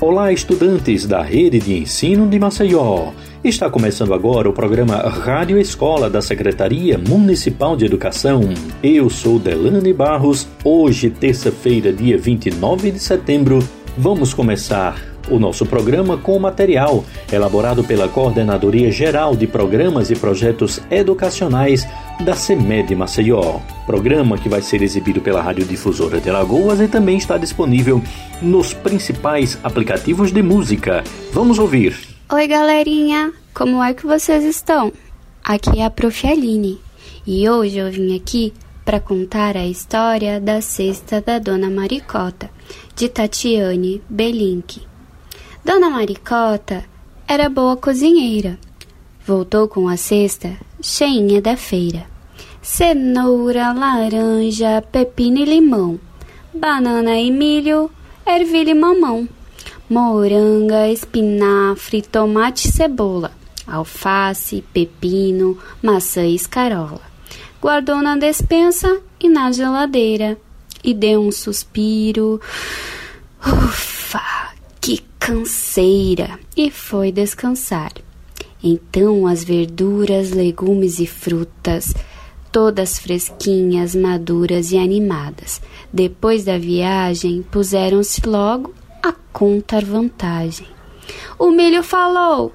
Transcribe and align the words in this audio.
Olá, 0.00 0.32
estudantes 0.32 1.04
da 1.04 1.20
Rede 1.20 1.58
de 1.58 1.76
Ensino 1.76 2.26
de 2.26 2.38
Maceió. 2.38 3.12
Está 3.44 3.68
começando 3.68 4.14
agora 4.14 4.48
o 4.48 4.52
programa 4.52 4.96
Rádio 4.96 5.58
Escola 5.58 6.08
da 6.08 6.22
Secretaria 6.22 6.96
Municipal 6.96 7.76
de 7.76 7.84
Educação. 7.84 8.40
Eu 8.82 9.10
sou 9.10 9.38
Delane 9.38 9.92
Barros. 9.92 10.48
Hoje, 10.64 11.10
terça-feira, 11.10 11.92
dia 11.92 12.16
29 12.16 12.92
de 12.92 12.98
setembro, 12.98 13.58
vamos 13.94 14.32
começar 14.32 14.98
o 15.28 15.38
nosso 15.38 15.66
programa 15.66 16.16
com 16.16 16.38
material 16.38 17.04
elaborado 17.30 17.84
pela 17.84 18.08
Coordenadoria 18.08 18.90
Geral 18.90 19.36
de 19.36 19.46
Programas 19.46 20.10
e 20.10 20.16
Projetos 20.16 20.80
Educacionais 20.90 21.86
da 22.20 22.34
CEMED 22.34 22.94
Maceió. 22.94 23.60
Programa 23.86 24.36
que 24.36 24.48
vai 24.48 24.60
ser 24.60 24.82
exibido 24.82 25.20
pela 25.20 25.40
Radiodifusora 25.40 26.20
de 26.20 26.28
Alagoas 26.28 26.80
e 26.80 26.88
também 26.88 27.16
está 27.16 27.38
disponível 27.38 28.02
nos 28.42 28.74
principais 28.74 29.58
aplicativos 29.62 30.30
de 30.30 30.42
música. 30.42 31.02
Vamos 31.32 31.58
ouvir. 31.58 31.96
Oi, 32.32 32.46
galerinha! 32.46 33.32
Como 33.54 33.82
é 33.82 33.94
que 33.94 34.06
vocês 34.06 34.44
estão? 34.44 34.92
Aqui 35.42 35.80
é 35.80 35.84
a 35.84 35.90
Prof. 35.90 36.26
Aline 36.26 36.78
e 37.26 37.48
hoje 37.48 37.78
eu 37.78 37.90
vim 37.90 38.16
aqui 38.16 38.52
para 38.84 39.00
contar 39.00 39.56
a 39.56 39.66
história 39.66 40.40
da 40.40 40.60
cesta 40.60 41.20
da 41.20 41.38
Dona 41.38 41.70
Maricota, 41.70 42.50
de 42.94 43.08
Tatiane 43.08 44.02
Belink. 44.08 44.82
Dona 45.64 45.90
Maricota 45.90 46.84
era 47.26 47.48
boa 47.48 47.76
cozinheira. 47.76 48.58
Voltou 49.26 49.68
com 49.68 49.88
a 49.88 49.96
cesta 49.96 50.56
cheinha 50.82 51.40
da 51.40 51.56
feira. 51.56 52.09
Cenoura, 52.62 53.72
laranja, 53.72 54.82
pepino 54.92 55.38
e 55.38 55.44
limão. 55.46 55.98
Banana 56.52 57.18
e 57.18 57.30
milho, 57.30 57.90
ervilha 58.26 58.72
e 58.72 58.74
mamão. 58.74 59.26
Moranga, 59.88 60.86
espinafre, 60.88 62.02
tomate 62.02 62.68
e 62.68 62.70
cebola. 62.70 63.32
Alface, 63.66 64.62
pepino, 64.74 65.56
maçã 65.82 66.22
e 66.26 66.34
escarola. 66.34 67.00
Guardou 67.62 68.02
na 68.02 68.16
despensa 68.16 69.00
e 69.18 69.28
na 69.28 69.50
geladeira. 69.52 70.36
E 70.84 70.92
deu 70.92 71.22
um 71.22 71.32
suspiro. 71.32 72.40
Ufa! 73.44 74.50
Que 74.80 75.02
canseira! 75.18 76.38
E 76.54 76.70
foi 76.70 77.10
descansar. 77.10 77.92
Então 78.62 79.26
as 79.26 79.42
verduras, 79.42 80.30
legumes 80.30 81.00
e 81.00 81.06
frutas, 81.06 81.94
todas 82.52 82.98
fresquinhas, 82.98 83.94
maduras 83.94 84.72
e 84.72 84.78
animadas, 84.78 85.60
depois 85.92 86.44
da 86.44 86.58
viagem, 86.58 87.42
puseram-se 87.42 88.26
logo 88.26 88.74
a 89.02 89.12
contar 89.32 89.84
vantagem. 89.84 90.66
O 91.38 91.50
milho 91.50 91.82
falou: 91.82 92.52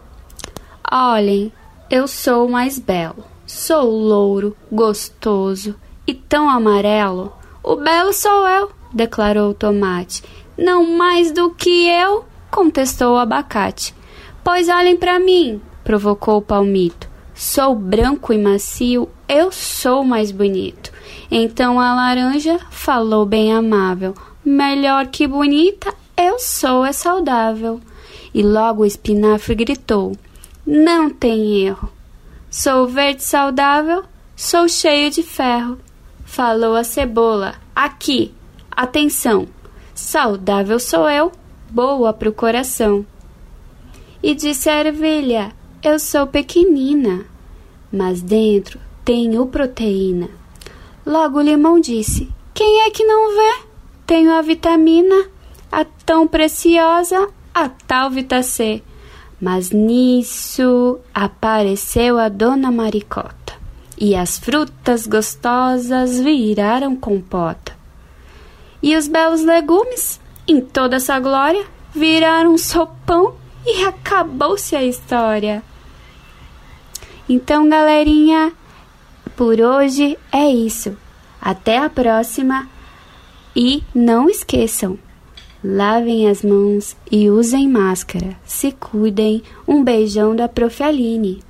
Olhem, 0.91 1.51
eu 1.89 2.07
sou 2.07 2.47
o 2.47 2.51
mais 2.51 2.79
belo, 2.79 3.23
sou 3.45 3.89
louro, 3.89 4.55
gostoso 4.71 5.75
e 6.05 6.13
tão 6.13 6.49
amarelo. 6.49 7.33
O 7.63 7.75
belo 7.75 8.13
sou 8.13 8.47
eu, 8.47 8.71
declarou 8.93 9.49
o 9.49 9.55
tomate 9.55 10.21
não 10.57 10.85
mais 10.97 11.31
do 11.31 11.49
que 11.49 11.89
eu, 11.89 12.25
contestou 12.49 13.13
o 13.13 13.17
abacate. 13.17 13.93
Pois 14.43 14.69
olhem 14.69 14.95
para 14.95 15.19
mim, 15.19 15.61
provocou 15.83 16.37
o 16.37 16.41
palmito. 16.41 17.09
Sou 17.33 17.75
branco 17.75 18.31
e 18.31 18.37
macio, 18.37 19.09
eu 19.27 19.51
sou 19.51 20.03
mais 20.03 20.31
bonito. 20.31 20.91
Então 21.29 21.79
a 21.79 21.93
laranja 21.93 22.59
falou 22.69 23.25
bem 23.25 23.53
amável: 23.53 24.13
Melhor 24.43 25.07
que 25.07 25.27
bonita, 25.27 25.93
eu 26.15 26.39
sou 26.39 26.85
é 26.85 26.91
saudável. 26.91 27.81
E 28.33 28.43
logo 28.43 28.83
o 28.83 28.85
espinafre 28.85 29.55
gritou: 29.55 30.15
Não 30.65 31.09
tem 31.09 31.65
erro. 31.65 31.89
Sou 32.49 32.87
verde 32.87 33.23
saudável, 33.23 34.03
sou 34.35 34.67
cheio 34.69 35.09
de 35.09 35.23
ferro. 35.23 35.79
Falou 36.23 36.75
a 36.75 36.83
cebola: 36.83 37.55
Aqui, 37.75 38.33
atenção, 38.71 39.47
Saudável 39.95 40.77
sou 40.77 41.09
eu, 41.09 41.31
boa 41.69 42.11
pro 42.11 42.33
coração. 42.33 43.05
E 44.21 44.35
disse 44.35 44.69
a 44.69 44.81
ervilha: 44.81 45.53
Eu 45.81 45.97
sou 45.97 46.27
pequenina, 46.27 47.25
mas 47.89 48.21
dentro 48.21 48.77
tenho 49.05 49.45
proteína. 49.45 50.29
Logo 51.05 51.37
o 51.37 51.41
limão 51.41 51.79
disse: 51.79 52.27
Quem 52.53 52.81
é 52.81 52.89
que 52.89 53.05
não 53.05 53.35
vê? 53.35 53.65
Tenho 54.07 54.33
a 54.33 54.41
vitamina, 54.41 55.27
a 55.71 55.85
tão 55.85 56.27
preciosa, 56.27 57.29
a 57.53 57.69
tal 57.69 58.09
Vitacê. 58.09 58.81
Mas 59.39 59.69
nisso 59.69 60.99
apareceu 61.13 62.17
a 62.17 62.29
dona 62.29 62.71
Maricota, 62.71 63.53
e 63.97 64.15
as 64.15 64.39
frutas 64.39 65.05
gostosas 65.05 66.19
viraram 66.19 66.95
compota. 66.95 67.75
E 68.81 68.95
os 68.95 69.07
belos 69.07 69.43
legumes, 69.43 70.19
em 70.47 70.61
toda 70.61 70.95
essa 70.95 71.19
glória, 71.19 71.65
viraram 71.93 72.57
sopão 72.57 73.35
e 73.65 73.83
acabou-se 73.83 74.75
a 74.75 74.83
história. 74.83 75.61
Então, 77.27 77.67
galerinha, 77.67 78.53
por 79.35 79.59
hoje 79.59 80.17
é 80.31 80.49
isso. 80.49 80.97
Até 81.41 81.77
a 81.77 81.89
próxima 81.89 82.67
e 83.55 83.83
não 83.93 84.29
esqueçam, 84.29 84.97
lavem 85.63 86.29
as 86.29 86.41
mãos 86.41 86.95
e 87.09 87.29
usem 87.29 87.69
máscara. 87.69 88.35
Se 88.45 88.71
cuidem. 88.71 89.41
Um 89.67 89.83
beijão 89.83 90.35
da 90.35 90.47
Prof. 90.47 90.83
Aline. 90.83 91.41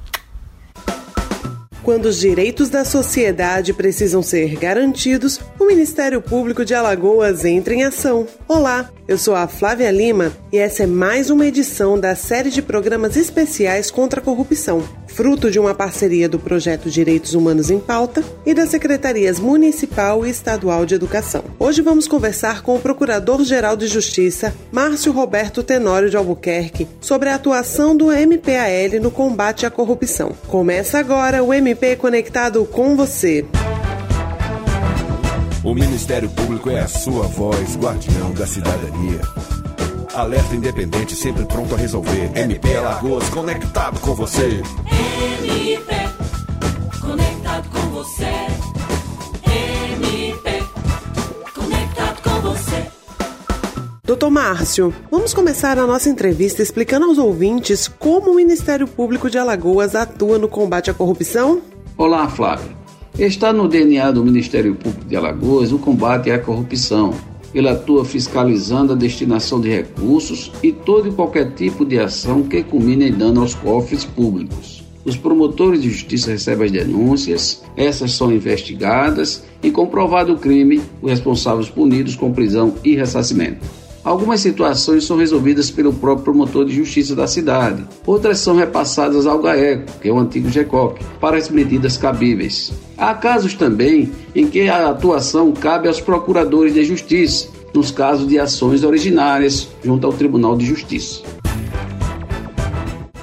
Quando 1.86 2.06
os 2.08 2.20
direitos 2.20 2.68
da 2.68 2.84
sociedade 2.84 3.72
precisam 3.72 4.24
ser 4.24 4.56
garantidos, 4.56 5.40
o 5.60 5.68
Ministério 5.68 6.20
Público 6.20 6.66
de 6.66 6.74
Alagoas 6.74 7.46
entra 7.46 7.76
em 7.76 7.84
ação. 7.84 8.26
Olá, 8.48 8.90
eu 9.08 9.20
sou 9.20 9.36
a 9.36 9.48
Flávia 9.48 9.92
Lima 9.92 10.32
e 10.52 10.58
essa 10.58 10.82
é 10.82 10.88
mais 10.88 11.30
uma 11.30 11.46
edição 11.46 12.00
da 12.00 12.16
série 12.16 12.50
de 12.50 12.64
programas 12.64 13.16
especiais 13.16 13.92
contra 13.92 14.20
a 14.20 14.24
corrupção, 14.24 14.84
fruto 15.16 15.50
de 15.50 15.58
uma 15.58 15.74
parceria 15.74 16.28
do 16.28 16.38
projeto 16.38 16.90
Direitos 16.90 17.34
Humanos 17.34 17.70
em 17.70 17.80
Pauta 17.80 18.22
e 18.46 18.54
das 18.54 18.68
Secretarias 18.68 19.40
Municipal 19.40 20.26
e 20.26 20.30
Estadual 20.30 20.86
de 20.86 20.94
Educação. 20.94 21.42
Hoje 21.58 21.82
vamos 21.82 22.06
conversar 22.06 22.62
com 22.62 22.76
o 22.76 22.80
Procurador-Geral 22.82 23.78
de 23.78 23.88
Justiça, 23.88 24.54
Márcio 24.74 25.14
Roberto 25.14 25.64
Tenório 25.64 26.10
de 26.10 26.18
Albuquerque, 26.18 26.86
sobre 27.00 27.30
a 27.30 27.36
atuação 27.36 27.96
do 27.96 28.08
MPAL 28.08 29.00
no 29.02 29.10
combate 29.10 29.66
à 29.66 29.72
corrupção. 29.72 30.34
Começa 30.48 31.00
agora 31.00 31.42
o 31.42 31.54
MP 31.54 31.96
Conectado 31.96 32.66
com 32.66 32.98
você. 32.98 33.46
O 35.64 35.74
Ministério 35.74 36.30
Público 36.30 36.70
é 36.70 36.82
a 36.82 36.88
sua 36.90 37.26
voz, 37.26 37.78
guardião 37.78 38.34
da 38.34 38.46
cidadania. 38.46 39.65
Alerta 40.16 40.56
independente, 40.56 41.14
sempre 41.14 41.44
pronto 41.44 41.76
a 41.76 41.78
resolver. 41.78 42.32
MP 42.34 42.78
Alagoas, 42.78 43.28
conectado 43.28 44.00
com 44.00 44.16
você. 44.16 44.62
MP, 45.44 45.94
conectado 47.02 47.70
com 47.70 47.90
você. 47.90 48.24
MP, 49.46 50.64
conectado 51.54 52.22
com 52.24 52.42
você. 52.48 52.86
Doutor 54.06 54.32
Márcio, 54.32 54.94
vamos 55.12 55.34
começar 55.34 55.78
a 55.78 55.86
nossa 55.86 56.10
entrevista 56.10 56.64
explicando 56.64 57.08
aos 57.08 57.18
ouvintes 57.18 57.90
como 57.90 58.32
o 58.32 58.36
Ministério 58.36 58.88
Público 58.88 59.30
de 59.30 59.38
Alagoas 59.38 59.96
atua 59.96 60.40
no 60.40 60.48
combate 60.48 60.90
à 60.90 60.94
corrupção? 60.94 61.62
Olá, 61.98 62.30
Flávio. 62.30 62.74
Está 63.20 63.52
no 63.52 63.68
DNA 63.68 64.12
do 64.12 64.24
Ministério 64.24 64.76
Público 64.76 65.04
de 65.04 65.18
Alagoas 65.18 65.74
o 65.74 65.80
combate 65.80 66.32
à 66.32 66.40
corrupção. 66.40 67.14
Ele 67.56 67.70
atua 67.70 68.04
fiscalizando 68.04 68.92
a 68.92 68.96
destinação 68.98 69.62
de 69.62 69.70
recursos 69.70 70.52
e 70.62 70.74
todo 70.74 71.08
e 71.08 71.12
qualquer 71.12 71.54
tipo 71.54 71.86
de 71.86 71.98
ação 71.98 72.44
que 72.44 72.62
culmine 72.62 73.08
em 73.08 73.14
dano 73.14 73.40
aos 73.40 73.56
cofres 73.56 74.04
públicos. 74.04 74.84
Os 75.06 75.16
promotores 75.16 75.82
de 75.82 75.90
justiça 75.90 76.32
recebem 76.32 76.66
as 76.66 76.72
denúncias, 76.72 77.64
essas 77.78 78.12
são 78.12 78.30
investigadas 78.32 79.44
e, 79.64 79.72
comprovado 79.72 80.34
o 80.34 80.38
crime, 80.38 80.82
os 81.02 81.10
responsáveis 81.10 81.70
punidos 81.70 82.16
com 82.16 82.34
prisão 82.34 82.74
e 82.84 82.96
ressarcimento. 82.96 83.66
Algumas 84.04 84.42
situações 84.42 85.04
são 85.04 85.18
resolvidas 85.18 85.72
pelo 85.72 85.92
próprio 85.92 86.26
promotor 86.26 86.66
de 86.66 86.76
justiça 86.76 87.16
da 87.16 87.26
cidade, 87.26 87.84
outras 88.06 88.38
são 88.38 88.56
repassadas 88.56 89.26
ao 89.26 89.40
GAECO, 89.40 90.00
que 90.00 90.10
é 90.10 90.12
o 90.12 90.20
antigo 90.20 90.50
GECOC, 90.50 91.04
para 91.20 91.38
as 91.38 91.50
medidas 91.50 91.98
cabíveis. 91.98 92.72
Há 92.96 93.16
casos 93.16 93.56
também 93.56 94.12
em 94.36 94.48
que 94.48 94.70
a 94.70 94.90
atuação 94.90 95.52
cabe 95.52 95.88
aos 95.88 96.00
procuradores 96.00 96.76
de 96.76 96.84
justiça, 96.86 97.48
nos 97.76 97.92
casos 97.92 98.28
de 98.28 98.40
ações 98.40 98.84
originárias 98.84 99.68
junto 99.84 100.08
ao 100.08 100.14
Tribunal 100.14 100.56
de 100.56 100.66
Justiça. 100.66 101.22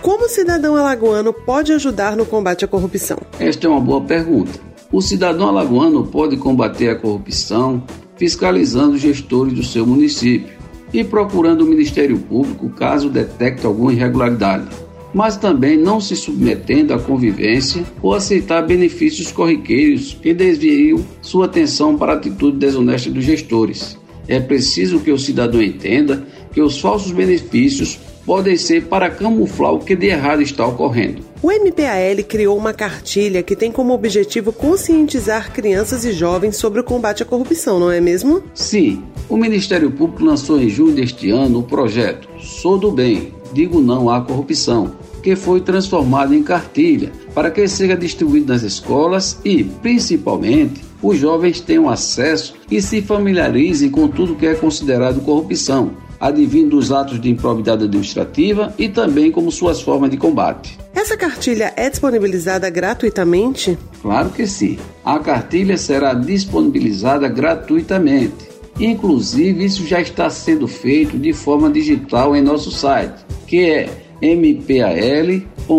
Como 0.03 0.27
o 0.27 0.29
cidadão 0.29 0.77
alagoano 0.77 1.33
pode 1.33 1.73
ajudar 1.73 2.17
no 2.17 2.27
combate 2.27 2.65
à 2.65 2.69
corrupção? 2.69 3.19
Esta 3.41 3.67
é 3.67 3.71
uma 3.71 3.81
boa 3.81 4.03
pergunta. 4.03 4.61
O 4.93 5.01
cidadão 5.01 5.49
alagoano 5.49 6.07
pode 6.07 6.37
combater 6.37 6.91
a 6.91 6.97
corrupção 6.97 7.83
fiscalizando 8.17 8.95
os 8.95 9.01
gestores 9.01 9.55
do 9.55 9.65
seu 9.65 9.87
município 9.87 10.53
e 10.93 11.03
procurando 11.03 11.63
o 11.63 11.67
Ministério 11.67 12.19
Público 12.19 12.69
caso 12.69 13.09
detecte 13.09 13.65
alguma 13.65 13.93
irregularidade, 13.93 14.69
mas 15.15 15.37
também 15.37 15.79
não 15.79 16.01
se 16.01 16.15
submetendo 16.15 16.93
à 16.93 16.99
convivência 16.99 17.85
ou 18.03 18.13
aceitar 18.13 18.67
benefícios 18.67 19.33
corriqueiros 19.33 20.17
que 20.21 20.35
desviam 20.35 21.03
sua 21.23 21.47
atenção 21.47 21.97
para 21.97 22.13
a 22.13 22.17
atitude 22.17 22.59
desonesta 22.59 23.11
dos 23.11 23.25
gestores. 23.25 23.97
É 24.29 24.39
preciso 24.41 25.01
que 25.01 25.11
o 25.11 25.19
cidadão 25.19 25.63
entenda 25.63 26.23
que 26.53 26.61
os 26.61 26.81
falsos 26.81 27.13
benefícios 27.13 27.99
podem 28.25 28.57
ser 28.57 28.85
para 28.85 29.11
camuflar 29.11 29.73
o 29.73 29.81
que 29.81 29.97
de 29.97 30.07
errado 30.07 30.43
está 30.43 30.67
ocorrendo. 30.67 31.23
O 31.43 31.51
MPAL 31.51 32.25
criou 32.29 32.57
uma 32.57 32.73
cartilha 32.73 33.43
que 33.43 33.57
tem 33.57 33.73
como 33.73 33.93
objetivo 33.93 34.53
conscientizar 34.53 35.53
crianças 35.53 36.05
e 36.05 36.13
jovens 36.13 36.57
sobre 36.57 36.81
o 36.81 36.85
combate 36.85 37.23
à 37.23 37.27
corrupção, 37.27 37.81
não 37.81 37.91
é 37.91 38.01
mesmo? 38.01 38.43
Sim, 38.55 39.03
o 39.29 39.37
Ministério 39.37 39.91
Público 39.91 40.25
lançou 40.25 40.61
em 40.61 40.69
julho 40.69 40.95
deste 40.95 41.31
ano 41.31 41.59
o 41.59 41.63
projeto 41.65 42.29
Sou 42.39 42.79
do 42.79 42.93
Bem, 42.93 43.35
Digo 43.53 43.81
Não 43.81 44.09
à 44.09 44.21
Corrupção, 44.21 44.93
que 45.23 45.35
foi 45.35 45.61
transformado 45.61 46.33
em 46.33 46.43
cartilha 46.43 47.11
para 47.35 47.51
que 47.51 47.67
seja 47.67 47.97
distribuído 47.97 48.53
nas 48.53 48.63
escolas 48.63 49.39
e, 49.45 49.65
principalmente, 49.65 50.81
os 51.03 51.19
jovens 51.19 51.61
tenham 51.61 51.89
acesso 51.89 52.55
e 52.71 52.81
se 52.81 53.03
familiarizem 53.03 53.91
com 53.91 54.07
tudo 54.09 54.37
que 54.37 54.47
é 54.47 54.55
considerado 54.55 55.21
corrupção, 55.21 55.97
advindo 56.21 56.77
dos 56.77 56.93
atos 56.93 57.21
de 57.21 57.29
improbidade 57.29 57.85
administrativa 57.85 58.73
e 58.79 58.89
também 58.89 59.33
como 59.33 59.51
suas 59.51 59.81
formas 59.81 60.11
de 60.11 60.17
combate. 60.17 60.79
Essa 60.95 61.17
cartilha 61.17 61.73
é 61.77 61.91
disponibilizada 61.91 62.71
gratuitamente? 62.71 63.77
Claro 64.01 64.31
que 64.31 64.47
sim. 64.47 64.79
A 65.05 65.19
cartilha 65.19 65.77
será 65.77 66.15
disponibilizada 66.15 67.27
gratuitamente. 67.29 68.53
Inclusive, 68.79 69.65
isso 69.65 69.87
já 69.87 70.01
está 70.01 70.31
sendo 70.31 70.69
feito 70.69 71.19
de 71.19 71.33
forma 71.33 71.71
digital 71.71 72.37
em 72.37 72.43
nosso 72.43 72.71
site, 72.71 73.25
que 73.47 73.65
é 73.71 73.89
mpal.com, 74.23 75.79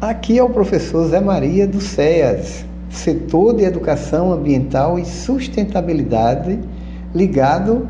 Aqui 0.00 0.38
é 0.38 0.44
o 0.44 0.48
professor 0.48 1.08
Zé 1.08 1.20
Maria 1.20 1.66
do 1.66 1.80
CEAS, 1.80 2.64
setor 2.88 3.56
de 3.56 3.64
educação 3.64 4.32
ambiental 4.32 4.96
e 4.96 5.04
sustentabilidade 5.04 6.56
ligado 7.12 7.88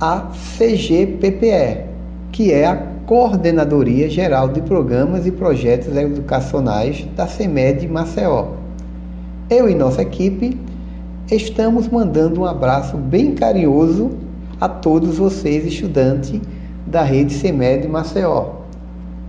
à 0.00 0.30
CGPPE, 0.56 1.84
que 2.32 2.50
é 2.50 2.66
a 2.66 2.76
Coordenadoria 3.04 4.08
Geral 4.08 4.48
de 4.48 4.62
Programas 4.62 5.26
e 5.26 5.30
Projetos 5.30 5.94
Educacionais 5.94 7.06
da 7.14 7.26
CEMED 7.26 7.86
Maceió. 7.88 8.54
Eu 9.50 9.68
e 9.68 9.74
nossa 9.74 10.00
equipe 10.00 10.58
estamos 11.30 11.88
mandando 11.88 12.40
um 12.40 12.46
abraço 12.46 12.96
bem 12.96 13.34
carinhoso 13.34 14.12
a 14.58 14.66
todos 14.66 15.18
vocês, 15.18 15.66
estudantes 15.66 16.40
da 16.86 17.02
rede 17.02 17.34
CEMED 17.34 17.86
Maceió 17.86 18.59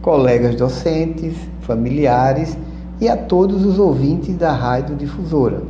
colegas 0.01 0.55
docentes, 0.55 1.35
familiares 1.61 2.57
e 2.99 3.07
a 3.07 3.15
todos 3.15 3.63
os 3.63 3.77
ouvintes 3.77 4.35
da 4.35 4.51
Rádio 4.51 4.95
Difusora. 4.95 5.61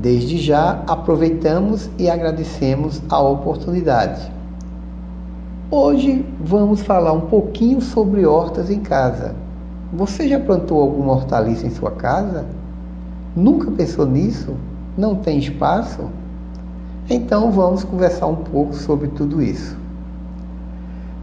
Desde 0.00 0.38
já 0.38 0.82
aproveitamos 0.86 1.90
e 1.98 2.08
agradecemos 2.08 3.02
a 3.08 3.20
oportunidade. 3.20 4.30
Hoje 5.70 6.24
vamos 6.40 6.82
falar 6.82 7.12
um 7.12 7.22
pouquinho 7.22 7.80
sobre 7.80 8.24
hortas 8.24 8.70
em 8.70 8.80
casa. 8.80 9.34
Você 9.92 10.28
já 10.28 10.38
plantou 10.38 10.80
alguma 10.80 11.12
hortaliça 11.12 11.66
em 11.66 11.70
sua 11.70 11.90
casa? 11.90 12.46
Nunca 13.34 13.70
pensou 13.72 14.06
nisso? 14.06 14.54
Não 14.96 15.16
tem 15.16 15.38
espaço? 15.38 16.08
Então 17.10 17.50
vamos 17.50 17.82
conversar 17.82 18.26
um 18.26 18.36
pouco 18.36 18.74
sobre 18.74 19.08
tudo 19.08 19.42
isso. 19.42 19.76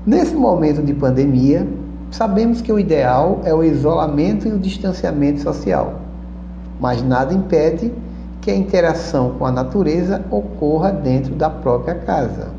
Nesse 0.06 0.36
momento 0.36 0.82
de 0.82 0.94
pandemia, 0.94 1.66
sabemos 2.14 2.62
que 2.62 2.72
o 2.72 2.80
ideal 2.80 3.42
é 3.44 3.52
o 3.54 3.64
isolamento 3.64 4.48
e 4.48 4.52
o 4.52 4.60
distanciamento 4.60 5.42
social, 5.42 5.96
mas 6.80 7.02
nada 7.02 7.34
impede 7.34 7.92
que 8.40 8.52
a 8.52 8.56
interação 8.56 9.32
com 9.32 9.48
a 9.48 9.52
natureza 9.52 10.24
ocorra 10.30 10.92
dentro 10.92 11.34
da 11.34 11.50
própria 11.50 11.96
casa. 11.96 12.50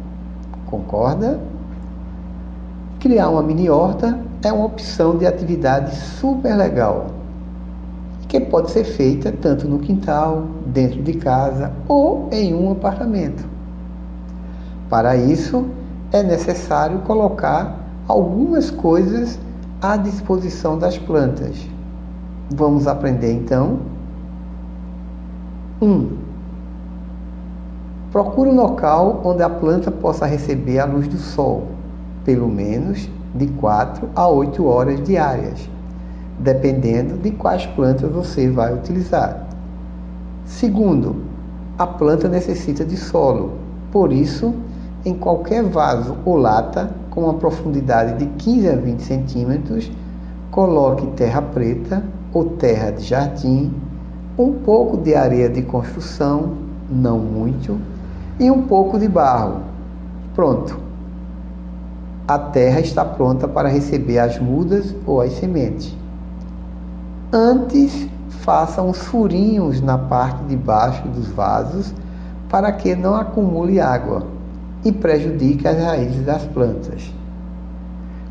Concorda? 0.67 1.39
Criar 2.99 3.29
uma 3.29 3.45
mini 3.45 3.71
horta 3.71 4.19
é 4.43 4.53
uma 4.53 4.67
opção 4.67 5.17
de 5.17 5.25
atividade 5.25 5.95
super 5.95 6.57
legal, 6.57 7.07
que 8.27 8.41
pode 8.41 8.73
ser 8.73 8.83
feita 8.83 9.31
tanto 9.31 9.69
no 9.69 9.79
quintal, 9.79 10.49
dentro 10.67 11.01
de 11.01 11.13
casa 11.15 11.71
ou 11.87 12.29
em 12.33 12.53
um 12.55 12.73
apartamento. 12.73 13.47
Para 14.91 15.17
isso, 15.17 15.65
é 16.11 16.25
necessário 16.25 16.99
colocar 17.01 17.79
algumas 18.09 18.71
coisas 18.71 19.39
à 19.93 19.99
disposição 19.99 20.79
das 20.79 20.97
plantas. 20.97 21.69
Vamos 22.55 22.87
aprender 22.87 23.33
então? 23.33 23.81
1. 25.83 25.87
Um, 25.87 26.17
procure 28.11 28.49
um 28.49 28.57
local 28.57 29.21
onde 29.23 29.43
a 29.43 29.51
planta 29.51 29.91
possa 29.91 30.25
receber 30.25 30.79
a 30.79 30.87
luz 30.87 31.07
do 31.07 31.19
sol 31.19 31.67
pelo 32.25 32.49
menos 32.49 33.11
de 33.35 33.47
4 33.47 34.09
a 34.15 34.27
8 34.27 34.65
horas 34.65 35.03
diárias, 35.03 35.69
dependendo 36.39 37.19
de 37.19 37.33
quais 37.33 37.67
plantas 37.67 38.11
você 38.11 38.49
vai 38.49 38.73
utilizar. 38.73 39.47
Segundo, 40.47 41.25
a 41.79 41.87
planta 41.87 42.27
necessita 42.27 42.87
de 42.87 42.97
solo, 42.97 43.59
por 43.93 44.11
isso, 44.11 44.55
em 45.05 45.15
qualquer 45.15 45.63
vaso 45.63 46.17
ou 46.25 46.37
lata 46.37 46.91
com 47.11 47.23
uma 47.23 47.35
profundidade 47.35 48.19
de 48.19 48.27
15 48.27 48.69
a 48.69 48.77
20 48.77 49.01
centímetros, 49.01 49.91
coloque 50.51 51.07
terra 51.09 51.43
preta 51.43 52.03
ou 52.33 52.45
terra 52.45 52.91
de 52.91 53.03
jardim, 53.05 53.73
um 54.39 54.53
pouco 54.53 54.97
de 54.97 55.15
areia 55.15 55.49
de 55.49 55.63
construção, 55.63 56.55
não 56.91 57.19
muito, 57.19 57.79
e 58.41 58.51
um 58.51 58.63
pouco 58.63 58.99
de 58.99 59.09
barro. 59.09 59.61
Pronto! 60.35 60.85
a 62.27 62.39
terra 62.39 62.81
está 62.81 63.05
pronta 63.05 63.47
para 63.47 63.69
receber 63.69 64.19
as 64.19 64.39
mudas 64.39 64.95
ou 65.07 65.21
as 65.21 65.33
sementes. 65.35 65.95
Antes, 67.31 68.09
faça 68.29 68.81
uns 68.81 68.99
furinhos 68.99 69.83
na 69.83 69.99
parte 69.99 70.43
de 70.45 70.57
baixo 70.57 71.07
dos 71.09 71.29
vasos 71.29 71.93
para 72.49 72.73
que 72.73 72.95
não 72.95 73.15
acumule 73.15 73.79
água 73.79 74.34
e 74.85 74.93
prejudique 74.93 75.67
as 75.67 75.79
raízes 75.79 76.25
das 76.25 76.45
plantas. 76.45 77.13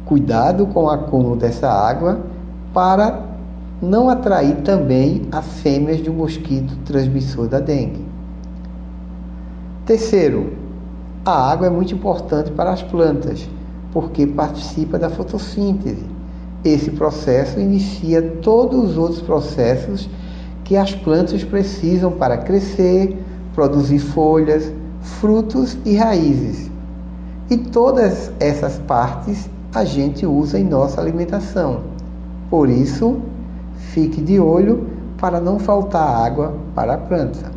Cuidado 0.05 0.67
com 0.67 0.83
o 0.83 0.89
acúmulo 0.89 1.35
dessa 1.35 1.69
água 1.69 2.19
para 2.73 3.23
não 3.81 4.09
atrair 4.09 4.57
também 4.57 5.27
as 5.31 5.45
fêmeas 5.61 6.01
do 6.01 6.13
mosquito 6.13 6.75
transmissor 6.85 7.47
da 7.47 7.59
dengue. 7.59 8.05
Terceiro, 9.85 10.53
a 11.25 11.51
água 11.51 11.67
é 11.67 11.69
muito 11.69 11.93
importante 11.93 12.51
para 12.51 12.71
as 12.71 12.81
plantas 12.81 13.47
porque 13.91 14.25
participa 14.25 14.97
da 14.97 15.09
fotossíntese. 15.09 16.05
Esse 16.65 16.91
processo 16.91 17.59
inicia 17.59 18.21
todos 18.41 18.91
os 18.91 18.97
outros 18.97 19.21
processos 19.21 20.09
que 20.63 20.77
as 20.77 20.95
plantas 20.95 21.43
precisam 21.43 22.11
para 22.11 22.37
crescer, 22.37 23.17
produzir 23.53 23.99
folhas, 23.99 24.71
frutos 25.03 25.77
e 25.85 25.95
raízes. 25.95 26.71
E 27.49 27.57
todas 27.57 28.31
essas 28.39 28.79
partes 28.79 29.49
a 29.75 29.85
gente 29.85 30.25
usa 30.25 30.59
em 30.59 30.63
nossa 30.63 30.99
alimentação. 30.99 31.81
Por 32.49 32.69
isso, 32.69 33.19
fique 33.77 34.21
de 34.21 34.39
olho 34.39 34.87
para 35.17 35.39
não 35.39 35.59
faltar 35.59 36.25
água 36.25 36.55
para 36.73 36.95
a 36.95 36.97
planta. 36.97 37.51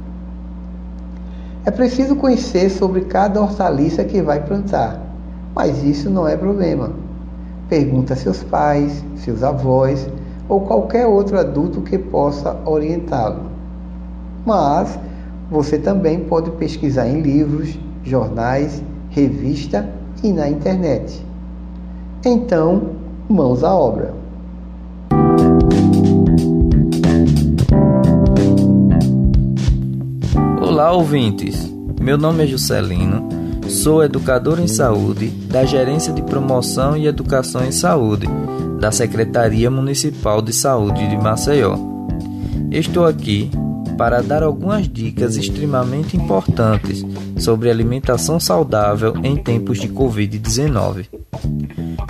É 1.64 1.70
preciso 1.70 2.14
conhecer 2.16 2.68
sobre 2.68 3.02
cada 3.02 3.40
hortaliça 3.40 4.04
que 4.04 4.20
vai 4.20 4.44
plantar 4.44 5.06
mas 5.56 5.82
isso 5.82 6.10
não 6.10 6.28
é 6.28 6.36
problema. 6.36 6.90
Pergunta 7.66 8.12
a 8.12 8.16
seus 8.16 8.42
pais, 8.42 9.02
seus 9.16 9.42
avós 9.42 10.06
ou 10.50 10.60
qualquer 10.60 11.06
outro 11.06 11.38
adulto 11.38 11.80
que 11.80 11.96
possa 11.96 12.54
orientá-lo. 12.66 13.46
Mas 14.44 14.98
você 15.50 15.78
também 15.78 16.20
pode 16.20 16.50
pesquisar 16.52 17.08
em 17.08 17.20
livros, 17.20 17.78
jornais, 18.02 18.82
revista 19.10 19.88
e 20.22 20.32
na 20.32 20.48
internet. 20.48 21.24
Então, 22.24 22.90
mãos 23.28 23.62
à 23.62 23.74
obra. 23.74 24.14
Olá, 30.60 30.92
ouvintes. 30.92 31.72
Meu 32.00 32.18
nome 32.18 32.44
é 32.44 32.46
Juscelino 32.46 33.36
Sou 33.68 34.04
educador 34.04 34.60
em 34.60 34.68
saúde 34.68 35.28
da 35.28 35.64
Gerência 35.64 36.12
de 36.12 36.22
Promoção 36.22 36.96
e 36.96 37.06
Educação 37.06 37.64
em 37.64 37.72
Saúde 37.72 38.26
da 38.80 38.92
Secretaria 38.92 39.68
Municipal 39.70 40.40
de 40.40 40.52
Saúde 40.52 41.08
de 41.08 41.16
Maceió. 41.16 41.76
Estou 42.70 43.04
aqui 43.04 43.50
para 43.96 44.20
dar 44.20 44.42
algumas 44.42 44.88
dicas 44.88 45.36
extremamente 45.36 46.16
importantes 46.16 47.04
sobre 47.38 47.70
alimentação 47.70 48.38
saudável 48.38 49.14
em 49.22 49.36
tempos 49.36 49.78
de 49.78 49.88
Covid-19. 49.88 51.06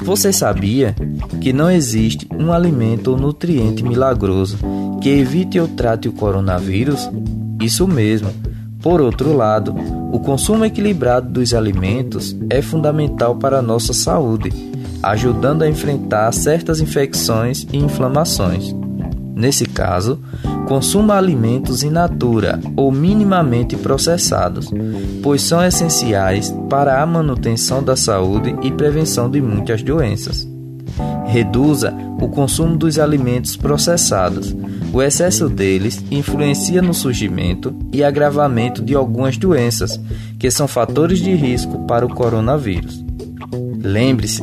Você 0.02 0.32
sabia 0.32 0.94
que 1.40 1.52
não 1.52 1.70
existe 1.70 2.28
um 2.32 2.52
alimento 2.52 3.12
ou 3.12 3.16
nutriente 3.16 3.82
milagroso 3.82 4.58
que 5.00 5.08
evite 5.08 5.58
ou 5.58 5.68
trate 5.68 6.08
o 6.08 6.12
coronavírus? 6.12 7.10
Isso 7.60 7.86
mesmo. 7.88 8.30
Por 8.82 9.00
outro 9.00 9.34
lado, 9.36 9.74
o 10.12 10.20
consumo 10.20 10.64
equilibrado 10.64 11.28
dos 11.28 11.52
alimentos 11.52 12.36
é 12.48 12.62
fundamental 12.62 13.34
para 13.36 13.58
a 13.58 13.62
nossa 13.62 13.92
saúde, 13.92 14.52
ajudando 15.02 15.62
a 15.62 15.68
enfrentar 15.68 16.30
certas 16.32 16.80
infecções 16.80 17.66
e 17.72 17.78
inflamações. 17.78 18.74
Nesse 19.34 19.66
caso, 19.66 20.20
consuma 20.66 21.14
alimentos 21.14 21.82
in 21.82 21.90
natura 21.90 22.60
ou 22.76 22.90
minimamente 22.90 23.76
processados, 23.76 24.70
pois 25.22 25.42
são 25.42 25.64
essenciais 25.64 26.50
para 26.68 27.02
a 27.02 27.06
manutenção 27.06 27.82
da 27.82 27.96
saúde 27.96 28.54
e 28.62 28.70
prevenção 28.72 29.30
de 29.30 29.40
muitas 29.40 29.82
doenças. 29.82 30.46
Reduza 31.26 31.94
o 32.20 32.28
consumo 32.28 32.76
dos 32.76 32.98
alimentos 32.98 33.56
processados. 33.56 34.54
O 34.92 35.02
excesso 35.02 35.48
deles 35.48 36.02
influencia 36.10 36.80
no 36.80 36.94
surgimento 36.94 37.74
e 37.92 38.02
agravamento 38.02 38.82
de 38.82 38.94
algumas 38.94 39.36
doenças, 39.36 40.00
que 40.38 40.50
são 40.50 40.66
fatores 40.66 41.18
de 41.18 41.34
risco 41.34 41.86
para 41.86 42.06
o 42.06 42.08
coronavírus. 42.08 43.04
Lembre-se, 43.82 44.42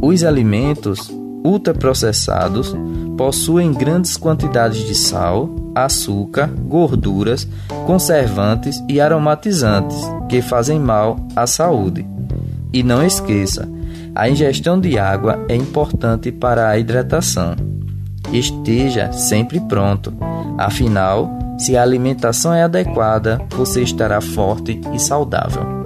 os 0.00 0.22
alimentos 0.22 1.10
ultraprocessados 1.44 2.74
possuem 3.18 3.72
grandes 3.72 4.16
quantidades 4.16 4.86
de 4.86 4.94
sal, 4.94 5.50
açúcar, 5.74 6.46
gorduras, 6.46 7.48
conservantes 7.84 8.80
e 8.88 9.00
aromatizantes 9.00 9.98
que 10.28 10.40
fazem 10.40 10.78
mal 10.78 11.18
à 11.34 11.44
saúde. 11.44 12.06
E 12.72 12.82
não 12.82 13.04
esqueça, 13.04 13.68
a 14.14 14.30
ingestão 14.30 14.80
de 14.80 14.96
água 14.98 15.44
é 15.48 15.56
importante 15.56 16.30
para 16.30 16.68
a 16.68 16.78
hidratação. 16.78 17.56
Esteja 18.32 19.10
sempre 19.10 19.58
pronto, 19.60 20.14
afinal, 20.56 21.28
se 21.58 21.76
a 21.76 21.82
alimentação 21.82 22.54
é 22.54 22.62
adequada, 22.62 23.40
você 23.50 23.82
estará 23.82 24.20
forte 24.20 24.80
e 24.94 25.00
saudável. 25.00 25.77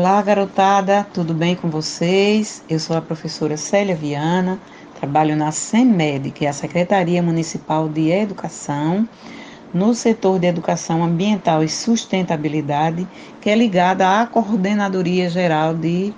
Olá, 0.00 0.22
garotada, 0.22 1.06
tudo 1.12 1.34
bem 1.34 1.54
com 1.54 1.68
vocês? 1.68 2.64
Eu 2.70 2.80
sou 2.80 2.96
a 2.96 3.02
professora 3.02 3.58
Célia 3.58 3.94
Viana, 3.94 4.58
trabalho 4.98 5.36
na 5.36 5.52
SEMED, 5.52 6.30
que 6.30 6.46
é 6.46 6.48
a 6.48 6.54
Secretaria 6.54 7.22
Municipal 7.22 7.86
de 7.86 8.08
Educação 8.08 9.06
no 9.74 9.94
setor 9.94 10.38
de 10.38 10.46
educação 10.46 11.04
ambiental 11.04 11.62
e 11.62 11.68
sustentabilidade, 11.68 13.06
que 13.42 13.50
é 13.50 13.54
ligada 13.54 14.22
à 14.22 14.26
Coordenadoria 14.26 15.28
Geral 15.28 15.74
de 15.74 16.14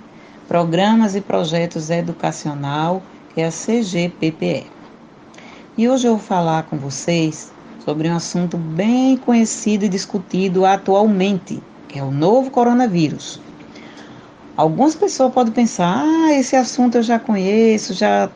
Programas 0.47 1.13
e 1.13 1.19
Projetos 1.19 1.89
Educacional, 1.89 3.03
que 3.33 3.41
é 3.41 3.47
a 3.47 3.51
CGPPE. 3.51 4.65
E 5.77 5.89
hoje 5.89 6.07
eu 6.07 6.15
vou 6.15 6.25
falar 6.25 6.63
com 6.63 6.77
vocês 6.77 7.51
sobre 7.83 8.07
um 8.07 8.15
assunto 8.15 8.55
bem 8.55 9.17
conhecido 9.17 9.83
e 9.83 9.89
discutido 9.89 10.65
atualmente, 10.65 11.61
que 11.89 11.99
é 11.99 12.01
o 12.01 12.11
novo 12.11 12.49
coronavírus. 12.49 13.41
Algumas 14.55 14.95
pessoas 14.95 15.33
podem 15.33 15.51
pensar: 15.51 16.03
ah, 16.05 16.33
esse 16.33 16.55
assunto 16.55 16.95
eu 16.95 17.03
já 17.03 17.17
conheço, 17.17 17.93
já 17.93 18.29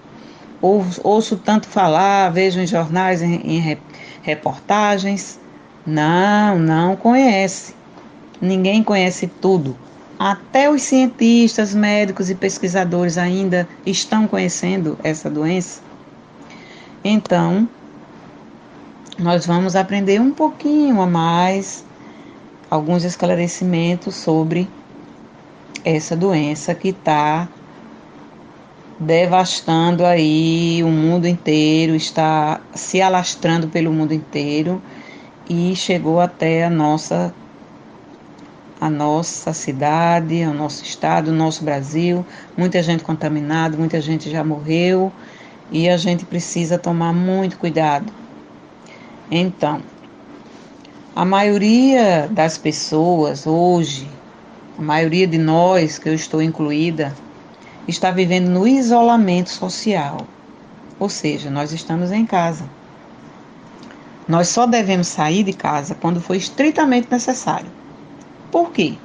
ouço, 0.62 1.00
ouço 1.04 1.38
tanto 1.38 1.68
falar, 1.68 2.30
vejo 2.32 2.60
em 2.60 2.66
jornais, 2.66 3.22
em, 3.22 3.36
em 3.36 3.80
reportagens. 4.24 5.40
Não, 5.86 6.58
não 6.60 6.96
conhece. 6.96 7.76
Ninguém 8.42 8.84
conhece 8.84 9.28
tudo. 9.28 9.76
Até 10.20 10.70
os 10.70 10.82
cientistas, 10.82 11.76
médicos 11.76 12.30
e 12.30 12.36
pesquisadores 12.36 13.18
ainda 13.18 13.68
estão 13.86 14.28
conhecendo 14.28 14.98
essa 15.04 15.30
doença. 15.30 15.82
Então, 17.04 17.70
nós 19.20 19.46
vamos 19.46 19.76
aprender 19.76 20.20
um 20.20 20.32
pouquinho 20.32 21.02
a 21.02 21.06
mais, 21.06 21.86
alguns 22.70 23.04
esclarecimentos 23.04 24.16
sobre 24.16 24.68
essa 25.96 26.16
doença 26.16 26.76
que 26.76 26.90
está 26.90 27.48
devastando 29.00 30.06
aí 30.06 30.82
o 30.84 30.88
mundo 30.88 31.28
inteiro, 31.28 31.96
está 31.96 32.60
se 32.74 33.02
alastrando 33.02 33.68
pelo 33.68 33.92
mundo 33.94 34.14
inteiro 34.14 34.82
e 35.50 35.76
chegou 35.76 36.20
até 36.20 36.66
a 36.66 36.70
nossa 36.70 37.34
a 38.80 38.92
nossa 38.92 39.54
cidade, 39.54 40.44
o 40.44 40.54
nosso 40.54 40.84
estado, 40.84 41.30
o 41.30 41.34
nosso 41.34 41.64
Brasil, 41.64 42.24
muita 42.56 42.84
gente 42.84 43.04
contaminada, 43.04 43.76
muita 43.76 44.00
gente 44.00 44.30
já 44.30 44.44
morreu 44.44 45.12
e 45.72 45.90
a 45.90 45.98
gente 45.98 46.26
precisa 46.26 46.78
tomar 46.78 47.12
muito 47.12 47.58
cuidado. 47.58 48.14
Então, 49.32 49.82
a 51.16 51.26
maioria 51.26 52.30
das 52.30 52.56
pessoas 52.56 53.48
hoje, 53.48 54.08
a 54.78 54.82
maioria 54.82 55.26
de 55.26 55.38
nós, 55.38 55.98
que 55.98 56.08
eu 56.08 56.14
estou 56.14 56.42
incluída, 56.42 57.16
está 57.88 58.12
vivendo 58.12 58.50
no 58.50 58.68
isolamento 58.68 59.50
social. 59.50 60.28
Ou 61.00 61.10
seja, 61.10 61.50
nós 61.50 61.72
estamos 61.72 62.12
em 62.12 62.26
casa. 62.26 62.64
Nós 64.28 64.50
só 64.50 64.66
devemos 64.66 65.08
sair 65.08 65.44
de 65.44 65.54
casa 65.54 65.96
quando 65.96 66.22
for 66.22 66.36
estritamente 66.36 67.08
necessário. 67.10 67.72
Por 68.52 68.72
quê? 68.72 68.96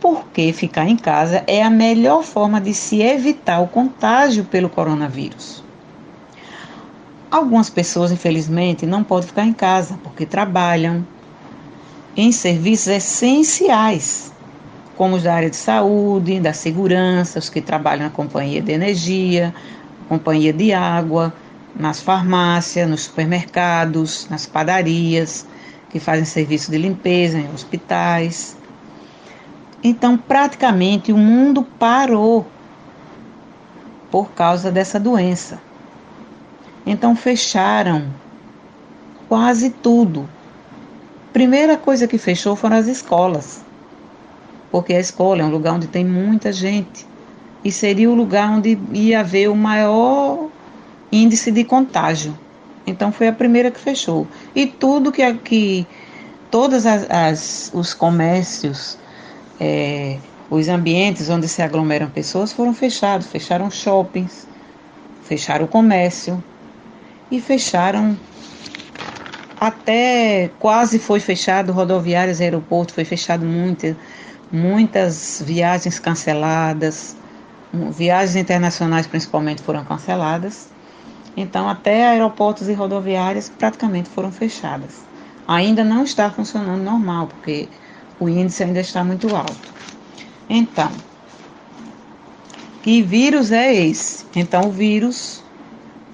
Porque 0.00 0.52
ficar 0.52 0.86
em 0.86 0.96
casa 0.96 1.42
é 1.46 1.62
a 1.62 1.70
melhor 1.70 2.22
forma 2.22 2.60
de 2.60 2.74
se 2.74 3.00
evitar 3.00 3.60
o 3.60 3.68
contágio 3.68 4.44
pelo 4.44 4.68
coronavírus. 4.68 5.62
Algumas 7.30 7.70
pessoas, 7.70 8.12
infelizmente, 8.12 8.86
não 8.86 9.02
podem 9.02 9.28
ficar 9.28 9.44
em 9.44 9.52
casa 9.52 9.98
porque 10.02 10.26
trabalham 10.26 11.06
em 12.16 12.32
serviços 12.32 12.88
essenciais, 12.88 14.32
como 14.96 15.16
os 15.16 15.24
da 15.24 15.34
área 15.34 15.50
de 15.50 15.56
saúde, 15.56 16.40
da 16.40 16.54
segurança, 16.54 17.38
os 17.38 17.50
que 17.50 17.60
trabalham 17.60 18.04
na 18.04 18.10
companhia 18.10 18.62
de 18.62 18.72
energia, 18.72 19.54
companhia 20.08 20.52
de 20.52 20.72
água, 20.72 21.32
nas 21.78 22.00
farmácias, 22.00 22.88
nos 22.88 23.02
supermercados, 23.02 24.26
nas 24.30 24.46
padarias, 24.46 25.46
que 25.90 26.00
fazem 26.00 26.24
serviço 26.24 26.70
de 26.70 26.78
limpeza 26.78 27.38
em 27.38 27.52
hospitais. 27.52 28.56
Então, 29.84 30.16
praticamente 30.16 31.12
o 31.12 31.18
mundo 31.18 31.62
parou 31.62 32.46
por 34.10 34.30
causa 34.30 34.70
dessa 34.70 34.98
doença. 34.98 35.60
Então, 36.86 37.14
fecharam 37.14 38.06
quase 39.28 39.70
tudo. 39.70 40.28
Primeira 41.36 41.76
coisa 41.76 42.08
que 42.08 42.16
fechou 42.16 42.56
foram 42.56 42.76
as 42.78 42.86
escolas, 42.86 43.60
porque 44.70 44.94
a 44.94 44.98
escola 44.98 45.42
é 45.42 45.44
um 45.44 45.50
lugar 45.50 45.74
onde 45.74 45.86
tem 45.86 46.02
muita 46.02 46.50
gente 46.50 47.06
e 47.62 47.70
seria 47.70 48.10
o 48.10 48.14
lugar 48.14 48.48
onde 48.50 48.78
ia 48.90 49.20
haver 49.20 49.50
o 49.50 49.54
maior 49.54 50.48
índice 51.12 51.50
de 51.50 51.62
contágio. 51.62 52.34
Então 52.86 53.12
foi 53.12 53.28
a 53.28 53.34
primeira 53.34 53.70
que 53.70 53.78
fechou. 53.78 54.26
E 54.54 54.66
tudo 54.66 55.12
que 55.12 55.20
aqui, 55.20 55.86
todos 56.50 56.86
as, 56.86 57.06
as, 57.10 57.70
os 57.74 57.92
comércios, 57.92 58.96
é, 59.60 60.16
os 60.48 60.68
ambientes 60.68 61.28
onde 61.28 61.48
se 61.48 61.60
aglomeram 61.60 62.08
pessoas 62.08 62.50
foram 62.50 62.72
fechados. 62.72 63.26
Fecharam 63.26 63.70
shoppings, 63.70 64.48
fecharam 65.22 65.66
o 65.66 65.68
comércio 65.68 66.42
e 67.30 67.42
fecharam 67.42 68.16
até 69.58 70.50
quase 70.58 70.98
foi 70.98 71.20
fechado 71.20 71.72
rodoviários, 71.72 72.40
aeroporto, 72.40 72.92
foi 72.92 73.04
fechado 73.04 73.44
muitas, 73.44 73.96
muitas 74.52 75.42
viagens 75.44 75.98
canceladas, 75.98 77.16
viagens 77.92 78.36
internacionais 78.36 79.06
principalmente 79.06 79.62
foram 79.62 79.84
canceladas. 79.84 80.68
Então, 81.36 81.68
até 81.68 82.08
aeroportos 82.08 82.68
e 82.68 82.72
rodoviárias 82.72 83.48
praticamente 83.48 84.08
foram 84.08 84.32
fechadas. 84.32 85.04
Ainda 85.46 85.84
não 85.84 86.02
está 86.04 86.30
funcionando 86.30 86.82
normal, 86.82 87.28
porque 87.28 87.68
o 88.18 88.28
índice 88.28 88.62
ainda 88.64 88.80
está 88.80 89.04
muito 89.04 89.34
alto. 89.34 89.74
Então, 90.48 90.90
que 92.82 93.02
vírus 93.02 93.52
é 93.52 93.74
esse? 93.74 94.24
Então, 94.34 94.68
o 94.68 94.70
vírus 94.70 95.42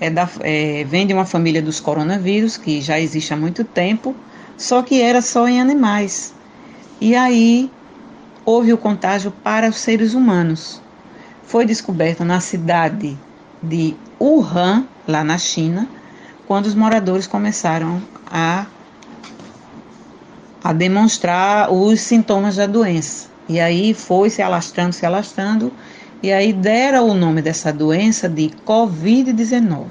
é 0.03 0.11
da, 0.11 0.29
é, 0.41 0.83
vem 0.83 1.07
de 1.07 1.15
uma 1.15 1.25
família 1.25 1.63
dos 1.63 1.79
coronavírus, 1.79 2.57
que 2.57 2.81
já 2.81 2.99
existe 2.99 3.33
há 3.33 3.37
muito 3.37 3.63
tempo, 3.63 4.17
só 4.59 4.83
que 4.83 5.01
era 5.01 5.23
só 5.23 5.47
em 5.47 5.61
animais. 5.61 6.35
E 7.01 7.15
aí 7.15 7.71
houve 8.45 8.73
o 8.73 8.77
contágio 8.77 9.31
para 9.31 9.69
os 9.69 9.77
seres 9.77 10.13
humanos. 10.13 10.83
Foi 11.45 11.65
descoberto 11.65 12.25
na 12.25 12.41
cidade 12.41 13.17
de 13.63 13.95
Wuhan, 14.21 14.85
lá 15.07 15.23
na 15.23 15.39
China, 15.39 15.89
quando 16.49 16.67
os 16.67 16.75
moradores 16.75 17.29
começaram 17.29 18.03
a, 18.27 18.67
a 20.65 20.73
demonstrar 20.73 21.73
os 21.73 22.01
sintomas 22.01 22.57
da 22.57 22.67
doença. 22.67 23.29
E 23.49 23.61
aí 23.61 23.95
foi 23.95 24.31
se 24.31 24.43
alastrando, 24.43 24.95
se 24.95 25.07
alastrando, 25.07 25.73
e 26.23 26.33
aí 26.33 26.53
deram 26.53 27.09
o 27.09 27.15
nome 27.15 27.43
dessa 27.43 27.73
doença 27.73 28.29
de 28.29 28.51
Covid-19. 28.65 29.87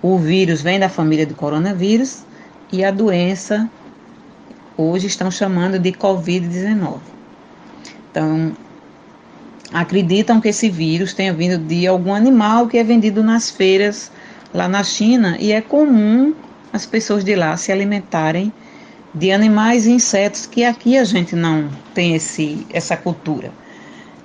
O 0.00 0.18
vírus 0.18 0.62
vem 0.62 0.80
da 0.80 0.88
família 0.88 1.26
do 1.26 1.34
coronavírus 1.34 2.24
e 2.72 2.82
a 2.82 2.90
doença 2.90 3.68
hoje 4.76 5.06
estão 5.06 5.30
chamando 5.30 5.78
de 5.78 5.92
Covid-19. 5.92 6.98
Então, 8.10 8.52
acreditam 9.72 10.40
que 10.40 10.48
esse 10.48 10.70
vírus 10.70 11.12
tenha 11.12 11.32
vindo 11.32 11.58
de 11.58 11.86
algum 11.86 12.14
animal 12.14 12.66
que 12.66 12.78
é 12.78 12.84
vendido 12.84 13.22
nas 13.22 13.50
feiras 13.50 14.10
lá 14.54 14.66
na 14.66 14.82
China 14.82 15.36
e 15.38 15.52
é 15.52 15.60
comum 15.60 16.34
as 16.72 16.86
pessoas 16.86 17.22
de 17.22 17.34
lá 17.34 17.54
se 17.58 17.70
alimentarem 17.70 18.50
de 19.12 19.30
animais 19.30 19.86
e 19.86 19.92
insetos 19.92 20.46
que 20.46 20.64
aqui 20.64 20.96
a 20.96 21.04
gente 21.04 21.36
não 21.36 21.68
tem 21.92 22.14
esse, 22.14 22.66
essa 22.72 22.96
cultura. 22.96 23.50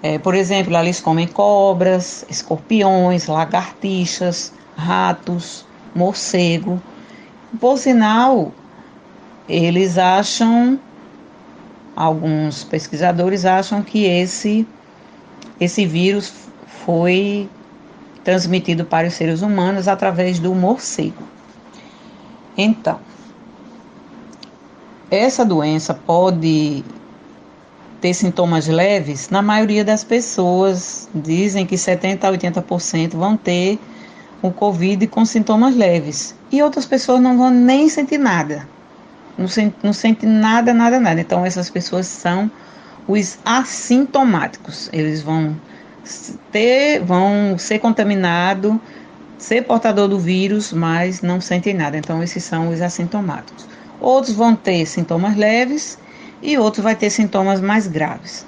É, 0.04 0.18
por 0.18 0.34
exemplo, 0.34 0.74
lá 0.74 0.82
eles 0.82 1.00
comem 1.00 1.28
cobras, 1.28 2.26
escorpiões, 2.28 3.28
lagartixas, 3.28 4.52
ratos, 4.76 5.66
morcego. 5.94 6.82
Por 7.60 7.78
sinal, 7.78 8.52
eles 9.48 9.98
acham, 9.98 10.80
alguns 11.96 12.64
pesquisadores 12.64 13.46
acham 13.46 13.84
que 13.84 14.06
esse 14.06 14.68
esse 15.60 15.86
vírus 15.86 16.34
foi 16.86 17.48
transmitido 18.24 18.84
para 18.84 19.08
os 19.08 19.14
seres 19.14 19.44
humanos 19.44 19.88
através 19.88 20.40
do 20.40 20.56
morcego. 20.56 21.24
Então, 22.58 23.00
essa 25.12 25.46
doença 25.46 25.94
pode 25.94 26.84
ter 28.02 28.14
sintomas 28.14 28.68
leves, 28.68 29.30
na 29.30 29.42
maioria 29.42 29.86
das 29.86 30.04
pessoas 30.04 31.08
dizem 31.14 31.66
que 31.66 31.78
70 31.78 32.28
a 32.28 32.32
80% 32.32 33.12
vão 33.12 33.38
ter 33.38 33.80
o 34.42 34.52
Covid 34.52 35.06
com 35.08 35.24
sintomas 35.24 35.76
leves. 35.76 36.36
E 36.52 36.62
outras 36.64 36.86
pessoas 36.86 37.22
não 37.22 37.38
vão 37.38 37.52
nem 37.52 37.88
sentir 37.88 38.18
nada. 38.18 38.68
Não, 39.38 39.48
sente, 39.48 39.76
não 39.84 39.94
sente 39.94 40.26
nada, 40.26 40.74
nada, 40.74 41.00
nada. 41.00 41.22
Então 41.22 41.46
essas 41.46 41.70
pessoas 41.70 42.08
são 42.08 42.50
os 43.08 43.38
assintomáticos. 43.46 44.90
Eles 44.92 45.22
vão 45.22 45.56
ter, 46.52 47.00
vão 47.02 47.56
ser 47.58 47.78
contaminados, 47.80 48.76
ser 49.38 49.64
portador 49.64 50.08
do 50.08 50.20
vírus, 50.20 50.74
mas 50.74 51.22
não 51.22 51.40
sentem 51.40 51.74
nada. 51.74 51.98
Então, 51.98 52.22
esses 52.22 52.44
são 52.44 52.70
os 52.70 52.82
assintomáticos. 52.82 53.68
Outros 54.00 54.36
vão 54.36 54.56
ter 54.56 54.86
sintomas 54.86 55.36
leves 55.36 55.98
e 56.42 56.58
outros 56.58 56.84
vai 56.84 56.96
ter 56.96 57.10
sintomas 57.10 57.62
mais 57.62 57.88
graves. 57.88 58.46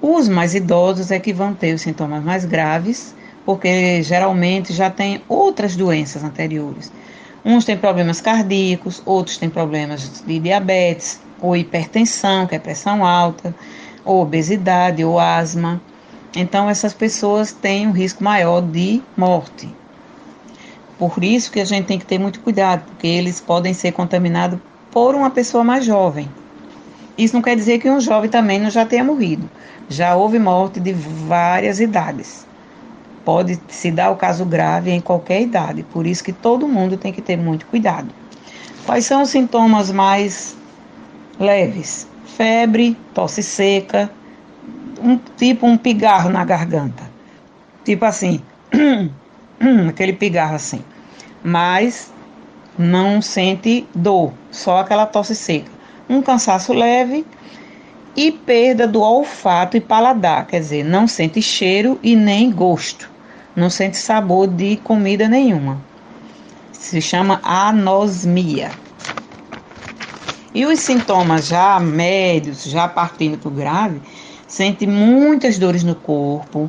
Os 0.00 0.28
mais 0.28 0.54
idosos 0.54 1.10
é 1.10 1.18
que 1.18 1.32
vão 1.32 1.52
ter 1.52 1.74
os 1.74 1.82
sintomas 1.82 2.24
mais 2.24 2.44
graves, 2.44 3.14
porque 3.44 4.02
geralmente 4.02 4.72
já 4.72 4.88
tem 4.90 5.22
outras 5.28 5.76
doenças 5.76 6.22
anteriores. 6.24 6.90
Uns 7.44 7.64
têm 7.64 7.76
problemas 7.76 8.20
cardíacos, 8.20 9.02
outros 9.04 9.36
têm 9.38 9.50
problemas 9.50 10.22
de 10.26 10.38
diabetes, 10.38 11.20
ou 11.40 11.56
hipertensão, 11.56 12.46
que 12.46 12.54
é 12.54 12.58
pressão 12.58 13.04
alta, 13.04 13.54
ou 14.04 14.22
obesidade, 14.22 15.04
ou 15.04 15.18
asma. 15.18 15.80
Então, 16.34 16.68
essas 16.68 16.94
pessoas 16.94 17.52
têm 17.52 17.86
um 17.86 17.92
risco 17.92 18.22
maior 18.22 18.60
de 18.60 19.02
morte. 19.16 19.68
Por 20.98 21.24
isso 21.24 21.50
que 21.50 21.60
a 21.60 21.64
gente 21.64 21.86
tem 21.86 21.98
que 21.98 22.04
ter 22.04 22.18
muito 22.18 22.40
cuidado, 22.40 22.84
porque 22.84 23.06
eles 23.06 23.40
podem 23.40 23.72
ser 23.72 23.92
contaminados 23.92 24.58
por 24.90 25.14
uma 25.14 25.30
pessoa 25.30 25.64
mais 25.64 25.84
jovem. 25.84 26.28
Isso 27.20 27.34
não 27.34 27.42
quer 27.42 27.54
dizer 27.54 27.78
que 27.78 27.90
um 27.90 28.00
jovem 28.00 28.30
também 28.30 28.58
não 28.58 28.70
já 28.70 28.86
tenha 28.86 29.04
morrido. 29.04 29.46
Já 29.90 30.16
houve 30.16 30.38
morte 30.38 30.80
de 30.80 30.94
várias 30.94 31.78
idades. 31.78 32.46
Pode 33.26 33.60
se 33.68 33.90
dar 33.90 34.10
o 34.10 34.16
caso 34.16 34.42
grave 34.46 34.90
em 34.90 35.02
qualquer 35.02 35.42
idade, 35.42 35.82
por 35.82 36.06
isso 36.06 36.24
que 36.24 36.32
todo 36.32 36.66
mundo 36.66 36.96
tem 36.96 37.12
que 37.12 37.20
ter 37.20 37.36
muito 37.36 37.66
cuidado. 37.66 38.08
Quais 38.86 39.04
são 39.04 39.20
os 39.20 39.28
sintomas 39.28 39.92
mais 39.92 40.56
leves? 41.38 42.08
Febre, 42.24 42.96
tosse 43.12 43.42
seca, 43.42 44.10
um 45.02 45.18
tipo 45.36 45.66
um 45.66 45.76
pigarro 45.76 46.30
na 46.30 46.42
garganta. 46.42 47.02
Tipo 47.84 48.06
assim, 48.06 48.40
aquele 49.90 50.14
pigarro 50.14 50.54
assim. 50.54 50.82
Mas 51.44 52.10
não 52.78 53.20
sente 53.20 53.86
dor, 53.94 54.32
só 54.50 54.78
aquela 54.78 55.04
tosse 55.04 55.36
seca. 55.36 55.79
Um 56.10 56.20
cansaço 56.20 56.72
leve 56.72 57.24
e 58.16 58.32
perda 58.32 58.84
do 58.84 59.00
olfato 59.00 59.76
e 59.76 59.80
paladar, 59.80 60.44
quer 60.44 60.58
dizer, 60.58 60.84
não 60.84 61.06
sente 61.06 61.40
cheiro 61.40 62.00
e 62.02 62.16
nem 62.16 62.50
gosto, 62.50 63.08
não 63.54 63.70
sente 63.70 63.96
sabor 63.96 64.48
de 64.48 64.76
comida 64.78 65.28
nenhuma. 65.28 65.80
Se 66.72 67.00
chama 67.00 67.40
anosmia. 67.44 68.72
E 70.52 70.66
os 70.66 70.80
sintomas 70.80 71.46
já 71.46 71.78
médios, 71.78 72.64
já 72.64 72.88
partindo 72.88 73.38
para 73.38 73.48
o 73.48 73.52
grave, 73.52 74.02
sente 74.48 74.88
muitas 74.88 75.60
dores 75.60 75.84
no 75.84 75.94
corpo, 75.94 76.68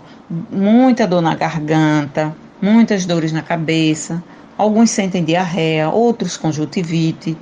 muita 0.51 1.07
dor 1.07 1.23
na 1.23 1.33
garganta, 1.33 2.35
muitas 2.61 3.07
dores 3.07 3.31
na 3.31 3.41
cabeça. 3.41 4.23
Alguns 4.55 4.91
sentem 4.91 5.23
diarreia, 5.23 5.89
outros 5.89 6.37
conjuntivite, 6.37 7.35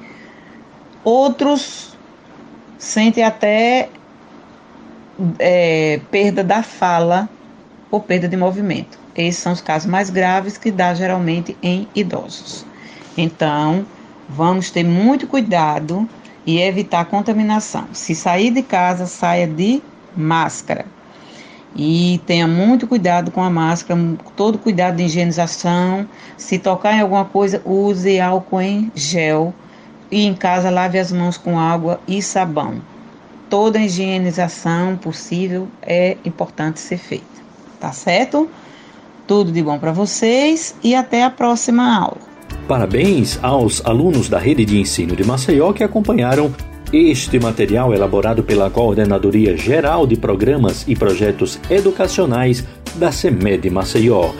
outros 1.03 1.88
sentem 2.79 3.23
até 3.23 3.89
é, 5.37 5.99
perda 6.09 6.43
da 6.43 6.63
fala 6.63 7.29
ou 7.91 7.99
perda 7.99 8.27
de 8.27 8.37
movimento. 8.37 8.97
Esses 9.15 9.41
são 9.41 9.51
os 9.51 9.61
casos 9.61 9.87
mais 9.89 10.09
graves 10.09 10.57
que 10.57 10.71
dá 10.71 10.93
geralmente 10.93 11.55
em 11.61 11.87
idosos. 11.93 12.65
Então, 13.17 13.85
vamos 14.29 14.71
ter 14.71 14.83
muito 14.83 15.27
cuidado 15.27 16.07
e 16.45 16.59
evitar 16.59 17.05
contaminação. 17.05 17.87
Se 17.91 18.15
sair 18.15 18.51
de 18.51 18.61
casa, 18.63 19.05
saia 19.05 19.45
de 19.45 19.81
máscara. 20.15 20.85
E 21.75 22.19
tenha 22.25 22.47
muito 22.47 22.87
cuidado 22.87 23.29
com 23.29 23.43
a 23.43 23.49
máscara, 23.49 23.99
todo 24.35 24.57
cuidado 24.57 24.95
de 24.95 25.03
higienização. 25.03 26.07
Se 26.37 26.57
tocar 26.57 26.93
em 26.93 27.01
alguma 27.01 27.25
coisa, 27.25 27.61
use 27.65 28.19
álcool 28.19 28.61
em 28.61 28.91
gel. 28.95 29.53
E 30.11 30.25
em 30.25 30.33
casa, 30.33 30.69
lave 30.69 30.97
as 30.97 31.11
mãos 31.11 31.37
com 31.37 31.59
água 31.59 31.99
e 32.07 32.21
sabão. 32.21 32.81
Toda 33.49 33.79
higienização 33.79 34.95
possível 34.97 35.67
é 35.81 36.17
importante 36.25 36.79
ser 36.79 36.97
feita. 36.97 37.25
Tá 37.79 37.91
certo? 37.91 38.49
Tudo 39.27 39.51
de 39.51 39.61
bom 39.61 39.77
para 39.79 39.91
vocês 39.91 40.75
e 40.83 40.95
até 40.95 41.23
a 41.23 41.29
próxima 41.29 41.95
aula. 41.95 42.29
Parabéns 42.67 43.39
aos 43.41 43.83
alunos 43.85 44.29
da 44.29 44.37
Rede 44.37 44.65
de 44.65 44.79
Ensino 44.79 45.15
de 45.15 45.23
Maceió 45.23 45.73
que 45.73 45.83
acompanharam 45.83 46.53
este 46.91 47.39
material 47.39 47.93
elaborado 47.93 48.43
pela 48.43 48.69
Coordenadoria 48.69 49.55
Geral 49.55 50.07
de 50.07 50.15
Programas 50.15 50.85
e 50.87 50.95
Projetos 50.95 51.59
Educacionais 51.69 52.65
da 52.95 53.11
CEMED 53.11 53.69
Maceió. 53.69 54.31